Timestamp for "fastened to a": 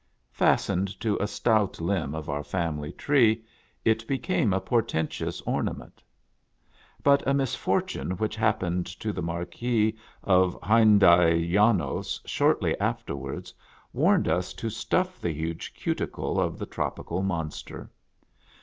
0.31-1.27